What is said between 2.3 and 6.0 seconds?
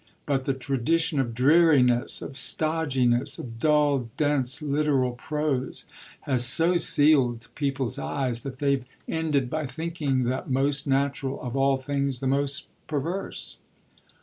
stodginess, of dull, dense, literal prose,